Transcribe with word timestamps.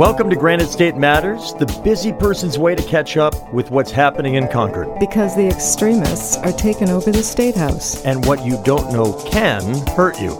Welcome 0.00 0.30
to 0.30 0.36
Granite 0.36 0.70
State 0.70 0.96
Matters, 0.96 1.52
the 1.58 1.66
busy 1.84 2.10
person's 2.10 2.58
way 2.58 2.74
to 2.74 2.82
catch 2.84 3.18
up 3.18 3.52
with 3.52 3.70
what's 3.70 3.90
happening 3.90 4.36
in 4.36 4.48
Concord. 4.48 4.98
Because 4.98 5.36
the 5.36 5.46
extremists 5.46 6.38
are 6.38 6.52
taking 6.52 6.88
over 6.88 7.12
the 7.12 7.22
State 7.22 7.54
House. 7.54 8.02
And 8.06 8.24
what 8.24 8.42
you 8.42 8.58
don't 8.64 8.90
know 8.94 9.12
can 9.30 9.86
hurt 9.88 10.18
you. 10.18 10.38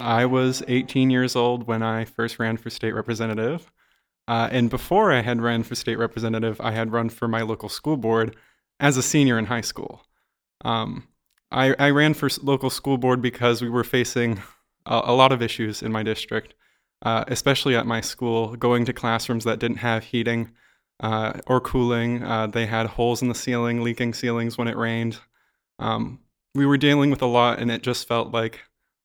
I 0.00 0.24
was 0.24 0.62
18 0.66 1.10
years 1.10 1.36
old 1.36 1.66
when 1.66 1.82
I 1.82 2.06
first 2.06 2.38
ran 2.38 2.56
for 2.56 2.70
state 2.70 2.94
representative. 2.94 3.70
Uh, 4.26 4.48
and 4.50 4.70
before 4.70 5.12
I 5.12 5.20
had 5.20 5.42
run 5.42 5.64
for 5.64 5.74
state 5.74 5.98
representative, 5.98 6.58
I 6.62 6.70
had 6.70 6.92
run 6.92 7.10
for 7.10 7.28
my 7.28 7.42
local 7.42 7.68
school 7.68 7.98
board 7.98 8.36
as 8.80 8.96
a 8.96 9.02
senior 9.02 9.38
in 9.38 9.44
high 9.44 9.60
school. 9.60 10.02
Um, 10.64 11.08
I, 11.50 11.74
I 11.78 11.90
ran 11.90 12.14
for 12.14 12.28
local 12.42 12.70
school 12.70 12.96
board 12.96 13.20
because 13.20 13.60
we 13.60 13.68
were 13.68 13.84
facing 13.84 14.40
a, 14.86 15.00
a 15.04 15.14
lot 15.14 15.32
of 15.32 15.42
issues 15.42 15.82
in 15.82 15.92
my 15.92 16.02
district, 16.02 16.54
uh, 17.02 17.24
especially 17.28 17.74
at 17.74 17.86
my 17.86 18.00
school, 18.00 18.56
going 18.56 18.84
to 18.84 18.92
classrooms 18.92 19.44
that 19.44 19.58
didn't 19.58 19.78
have 19.78 20.04
heating 20.04 20.52
uh, 21.00 21.32
or 21.46 21.60
cooling. 21.60 22.22
Uh, 22.22 22.46
they 22.46 22.66
had 22.66 22.86
holes 22.86 23.22
in 23.22 23.28
the 23.28 23.34
ceiling, 23.34 23.82
leaking 23.82 24.14
ceilings 24.14 24.56
when 24.56 24.68
it 24.68 24.76
rained. 24.76 25.18
Um, 25.78 26.20
we 26.54 26.66
were 26.66 26.76
dealing 26.76 27.10
with 27.10 27.22
a 27.22 27.26
lot, 27.26 27.58
and 27.58 27.70
it 27.70 27.82
just 27.82 28.06
felt 28.06 28.32
like 28.32 28.60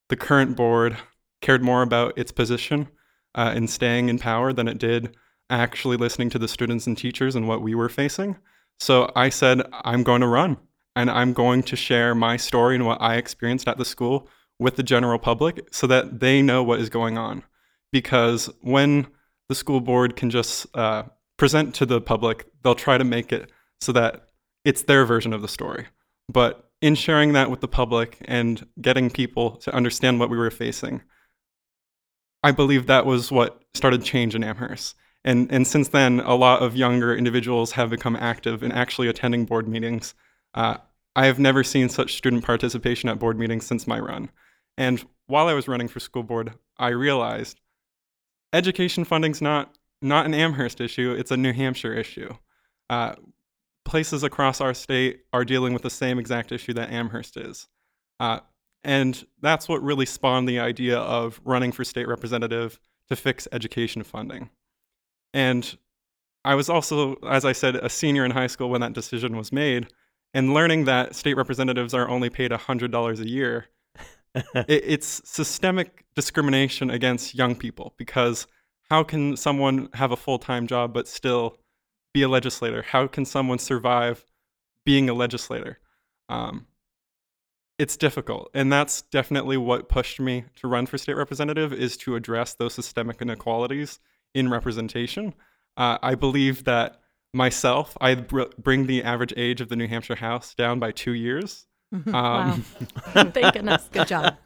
the 0.08 0.16
current 0.16 0.56
board 0.56 0.96
cared 1.40 1.62
more 1.62 1.82
about 1.82 2.16
its 2.16 2.32
position 2.32 2.88
uh, 3.34 3.52
in 3.54 3.66
staying 3.66 4.08
in 4.08 4.18
power 4.18 4.52
than 4.52 4.68
it 4.68 4.78
did 4.78 5.16
actually 5.48 5.96
listening 5.96 6.30
to 6.30 6.38
the 6.38 6.48
students 6.48 6.86
and 6.86 6.98
teachers 6.98 7.36
and 7.36 7.46
what 7.46 7.62
we 7.62 7.74
were 7.74 7.88
facing. 7.88 8.36
So 8.78 9.10
I 9.14 9.28
said, 9.30 9.62
I'm 9.72 10.02
going 10.02 10.20
to 10.20 10.26
run 10.26 10.58
and 10.96 11.10
I'm 11.10 11.34
going 11.34 11.62
to 11.64 11.76
share 11.76 12.14
my 12.14 12.38
story 12.38 12.74
and 12.74 12.86
what 12.86 13.00
I 13.00 13.16
experienced 13.16 13.68
at 13.68 13.76
the 13.76 13.84
school 13.84 14.28
with 14.58 14.76
the 14.76 14.82
general 14.82 15.18
public 15.18 15.68
so 15.70 15.86
that 15.86 16.20
they 16.20 16.40
know 16.40 16.62
what 16.62 16.80
is 16.80 16.88
going 16.88 17.18
on. 17.18 17.44
Because 17.92 18.50
when 18.62 19.06
the 19.48 19.54
school 19.54 19.80
board 19.80 20.16
can 20.16 20.30
just 20.30 20.66
uh, 20.74 21.04
present 21.36 21.74
to 21.76 21.86
the 21.86 22.00
public, 22.00 22.46
they'll 22.62 22.74
try 22.74 22.96
to 22.96 23.04
make 23.04 23.30
it 23.30 23.50
so 23.80 23.92
that 23.92 24.28
it's 24.64 24.82
their 24.82 25.04
version 25.04 25.34
of 25.34 25.42
the 25.42 25.48
story. 25.48 25.86
But 26.32 26.70
in 26.80 26.94
sharing 26.94 27.34
that 27.34 27.50
with 27.50 27.60
the 27.60 27.68
public 27.68 28.16
and 28.24 28.66
getting 28.80 29.10
people 29.10 29.56
to 29.58 29.74
understand 29.74 30.18
what 30.18 30.30
we 30.30 30.38
were 30.38 30.50
facing, 30.50 31.02
I 32.42 32.52
believe 32.52 32.86
that 32.86 33.04
was 33.04 33.30
what 33.30 33.62
started 33.74 34.02
change 34.02 34.34
in 34.34 34.42
Amherst. 34.42 34.94
And, 35.24 35.52
and 35.52 35.66
since 35.66 35.88
then, 35.88 36.20
a 36.20 36.34
lot 36.34 36.62
of 36.62 36.76
younger 36.76 37.14
individuals 37.14 37.72
have 37.72 37.90
become 37.90 38.16
active 38.16 38.62
in 38.62 38.72
actually 38.72 39.08
attending 39.08 39.44
board 39.44 39.68
meetings 39.68 40.14
uh, 40.54 40.78
I 41.16 41.24
have 41.26 41.38
never 41.38 41.64
seen 41.64 41.88
such 41.88 42.14
student 42.14 42.44
participation 42.44 43.08
at 43.08 43.18
board 43.18 43.38
meetings 43.38 43.66
since 43.66 43.86
my 43.86 43.98
run. 43.98 44.28
And 44.76 45.02
while 45.26 45.48
I 45.48 45.54
was 45.54 45.66
running 45.66 45.88
for 45.88 45.98
school 45.98 46.22
board, 46.22 46.52
I 46.78 46.88
realized 46.88 47.58
education 48.52 49.04
funding's 49.04 49.40
not 49.40 49.74
not 50.02 50.26
an 50.26 50.34
Amherst 50.34 50.78
issue; 50.78 51.12
it's 51.18 51.30
a 51.30 51.36
New 51.38 51.54
Hampshire 51.54 51.94
issue. 51.94 52.34
Uh, 52.90 53.14
places 53.86 54.22
across 54.22 54.60
our 54.60 54.74
state 54.74 55.20
are 55.32 55.44
dealing 55.44 55.72
with 55.72 55.82
the 55.82 55.90
same 55.90 56.18
exact 56.18 56.52
issue 56.52 56.74
that 56.74 56.90
Amherst 56.90 57.38
is, 57.38 57.66
uh, 58.20 58.40
and 58.84 59.26
that's 59.40 59.70
what 59.70 59.82
really 59.82 60.04
spawned 60.04 60.46
the 60.46 60.60
idea 60.60 60.98
of 60.98 61.40
running 61.44 61.72
for 61.72 61.82
state 61.82 62.06
representative 62.06 62.78
to 63.08 63.16
fix 63.16 63.48
education 63.52 64.02
funding. 64.02 64.50
And 65.32 65.78
I 66.44 66.54
was 66.54 66.68
also, 66.68 67.14
as 67.26 67.46
I 67.46 67.52
said, 67.52 67.76
a 67.76 67.88
senior 67.88 68.26
in 68.26 68.32
high 68.32 68.46
school 68.48 68.68
when 68.68 68.82
that 68.82 68.92
decision 68.92 69.34
was 69.34 69.50
made 69.50 69.88
and 70.36 70.52
learning 70.52 70.84
that 70.84 71.16
state 71.16 71.34
representatives 71.34 71.94
are 71.94 72.06
only 72.10 72.28
paid 72.28 72.50
$100 72.50 73.20
a 73.20 73.28
year 73.28 73.68
it, 74.34 74.66
it's 74.68 75.22
systemic 75.24 76.04
discrimination 76.14 76.90
against 76.90 77.34
young 77.34 77.56
people 77.56 77.94
because 77.96 78.46
how 78.90 79.02
can 79.02 79.34
someone 79.34 79.88
have 79.94 80.12
a 80.12 80.16
full-time 80.16 80.66
job 80.66 80.92
but 80.92 81.08
still 81.08 81.56
be 82.12 82.22
a 82.22 82.28
legislator? 82.28 82.82
How 82.82 83.06
can 83.06 83.24
someone 83.24 83.58
survive 83.58 84.26
being 84.84 85.08
a 85.08 85.14
legislator? 85.14 85.78
Um, 86.28 86.66
it's 87.78 87.96
difficult 87.96 88.50
and 88.52 88.70
that's 88.70 89.02
definitely 89.02 89.56
what 89.56 89.88
pushed 89.88 90.20
me 90.20 90.44
to 90.56 90.68
run 90.68 90.84
for 90.84 90.98
state 90.98 91.16
representative 91.16 91.72
is 91.72 91.96
to 91.98 92.14
address 92.14 92.52
those 92.54 92.74
systemic 92.74 93.22
inequalities 93.22 94.00
in 94.34 94.50
representation. 94.50 95.34
Uh, 95.78 95.98
i 96.02 96.14
believe 96.14 96.64
that 96.64 97.00
myself, 97.36 97.96
I 98.00 98.14
br- 98.14 98.42
bring 98.58 98.86
the 98.86 99.04
average 99.04 99.34
age 99.36 99.60
of 99.60 99.68
the 99.68 99.76
New 99.76 99.86
Hampshire 99.86 100.16
House 100.16 100.54
down 100.54 100.80
by 100.80 100.90
two 100.90 101.12
years. 101.12 101.66
Um, 101.92 102.12
wow. 102.12 102.56
Thank 103.12 103.54
goodness. 103.54 103.88
Good 103.92 104.08
job. 104.08 104.36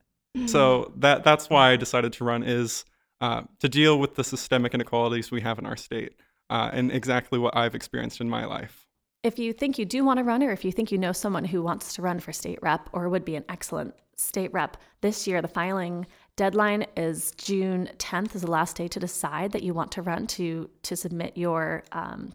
so 0.46 0.92
that 0.96 1.24
that's 1.24 1.48
why 1.48 1.70
I 1.70 1.76
decided 1.76 2.12
to 2.14 2.24
run 2.24 2.42
is 2.42 2.84
uh, 3.20 3.42
to 3.60 3.68
deal 3.68 3.98
with 3.98 4.16
the 4.16 4.24
systemic 4.24 4.74
inequalities 4.74 5.30
we 5.30 5.40
have 5.40 5.58
in 5.58 5.66
our 5.66 5.76
state 5.76 6.14
uh, 6.50 6.70
and 6.72 6.92
exactly 6.92 7.38
what 7.38 7.56
I've 7.56 7.74
experienced 7.74 8.20
in 8.20 8.28
my 8.28 8.44
life. 8.44 8.86
If 9.22 9.38
you 9.38 9.52
think 9.52 9.78
you 9.78 9.84
do 9.84 10.04
want 10.04 10.18
to 10.18 10.24
run, 10.24 10.42
or 10.42 10.50
if 10.50 10.64
you 10.64 10.72
think 10.72 10.90
you 10.90 10.98
know 10.98 11.12
someone 11.12 11.44
who 11.44 11.62
wants 11.62 11.94
to 11.94 12.02
run 12.02 12.20
for 12.20 12.32
state 12.32 12.58
rep 12.62 12.88
or 12.92 13.08
would 13.08 13.24
be 13.24 13.36
an 13.36 13.44
excellent 13.48 13.94
state 14.16 14.52
rep, 14.52 14.76
this 15.02 15.26
year 15.26 15.42
the 15.42 15.48
filing 15.48 16.06
deadline 16.36 16.86
is 16.96 17.32
June 17.36 17.90
10th 17.98 18.34
is 18.34 18.42
the 18.42 18.50
last 18.50 18.76
day 18.76 18.88
to 18.88 18.98
decide 18.98 19.52
that 19.52 19.62
you 19.62 19.74
want 19.74 19.92
to 19.92 20.02
run 20.02 20.26
to 20.26 20.70
to 20.82 20.96
submit 20.96 21.36
your 21.36 21.84
um, 21.92 22.32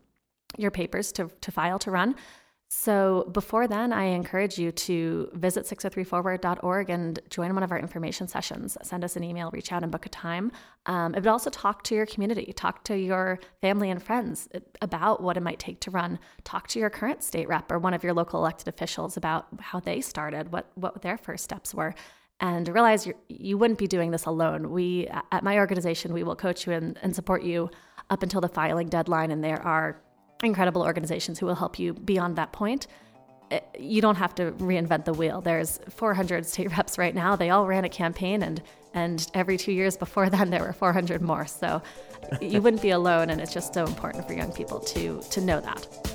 your 0.58 0.72
papers 0.72 1.12
to, 1.14 1.30
to 1.42 1.52
file 1.52 1.80
to 1.80 1.92
run. 1.92 2.16
So 2.68 3.30
before 3.32 3.68
then, 3.68 3.94
I 3.94 4.06
encourage 4.06 4.58
you 4.58 4.72
to 4.72 5.30
visit 5.34 5.66
603forward.org 5.66 6.90
and 6.90 7.20
join 7.30 7.54
one 7.54 7.64
of 7.64 7.72
our 7.72 7.78
information 7.78 8.28
sessions. 8.28 8.76
Send 8.82 9.04
us 9.04 9.16
an 9.16 9.24
email, 9.24 9.52
reach 9.52 9.72
out 9.72 9.84
and 9.84 9.92
book 9.92 10.06
a 10.06 10.10
time. 10.10 10.52
Um, 10.88 11.12
but 11.12 11.28
also 11.28 11.50
talk 11.52 11.84
to 11.84 11.96
your 11.96 12.08
community, 12.08 12.52
talk 12.54 12.84
to 12.86 12.98
your 12.98 13.40
family 13.62 13.92
and 13.92 14.02
friends 14.02 14.50
about 14.82 15.22
what 15.22 15.38
it 15.38 15.42
might 15.42 15.60
take 15.60 15.80
to 15.82 15.92
run. 15.92 16.20
Talk 16.44 16.68
to 16.70 16.80
your 16.80 16.90
current 16.90 17.24
state 17.24 17.48
rep 17.48 17.72
or 17.72 17.78
one 17.78 17.94
of 17.94 18.04
your 18.04 18.14
local 18.14 18.40
elected 18.40 18.68
officials 18.68 19.16
about 19.16 19.48
how 19.60 19.80
they 19.80 20.02
started, 20.02 20.52
what, 20.52 20.72
what 20.76 21.02
their 21.02 21.18
first 21.18 21.44
steps 21.44 21.74
were. 21.74 21.94
And 22.40 22.68
realize 22.68 23.06
you're, 23.06 23.16
you 23.30 23.58
wouldn't 23.58 23.80
be 23.80 23.88
doing 23.88 24.12
this 24.12 24.26
alone. 24.26 24.72
We, 24.72 25.08
at 25.32 25.44
my 25.44 25.58
organization, 25.60 26.14
we 26.14 26.24
will 26.24 26.36
coach 26.36 26.68
you 26.68 26.74
and, 26.74 27.00
and 27.02 27.16
support 27.16 27.44
you 27.44 27.70
up 28.10 28.24
until 28.24 28.42
the 28.42 28.50
filing 28.50 28.90
deadline. 28.90 29.32
And 29.32 29.44
there 29.44 29.62
are 29.62 30.02
incredible 30.46 30.82
organizations 30.82 31.40
who 31.40 31.46
will 31.46 31.56
help 31.56 31.80
you 31.80 31.94
beyond 31.94 32.36
that 32.38 32.52
point. 32.52 32.88
Eh, 33.52 33.60
you 33.80 34.02
don't 34.02 34.16
have 34.16 34.34
to 34.36 34.52
reinvent 34.54 35.06
the 35.06 35.14
wheel. 35.14 35.42
There's 35.42 35.80
400 35.90 36.46
state 36.46 36.76
reps 36.78 36.98
right 36.98 37.14
now. 37.14 37.36
They 37.36 37.50
all 37.50 37.68
ran 37.68 37.86
a 37.86 37.90
campaign, 37.90 38.44
and 38.44 38.62
and 38.94 39.28
every 39.34 39.58
two 39.58 39.72
years 39.72 39.98
before 39.98 40.30
then 40.36 40.50
there 40.50 40.62
were 40.62 40.74
400 40.74 41.22
more. 41.22 41.46
So 41.46 41.82
you 42.42 42.62
wouldn't 42.62 42.82
be 42.82 42.92
alone, 42.92 43.30
and 43.30 43.42
it's 43.42 43.54
just 43.54 43.74
so 43.74 43.86
important 43.86 44.28
for 44.28 44.34
young 44.34 44.52
people 44.52 44.80
to 44.80 45.22
to 45.32 45.42
know 45.42 45.60
that. 45.62 46.15